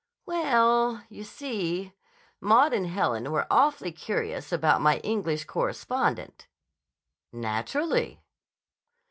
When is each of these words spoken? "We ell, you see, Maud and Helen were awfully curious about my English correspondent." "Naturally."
"We 0.25 0.41
ell, 0.41 1.03
you 1.09 1.23
see, 1.23 1.93
Maud 2.39 2.73
and 2.73 2.87
Helen 2.87 3.31
were 3.31 3.45
awfully 3.51 3.91
curious 3.91 4.51
about 4.51 4.81
my 4.81 4.97
English 5.01 5.45
correspondent." 5.45 6.47
"Naturally." 7.31 8.19